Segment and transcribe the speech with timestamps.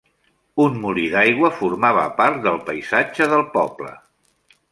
[0.61, 3.95] Un molí d'aigua formava part del paisatge del poble.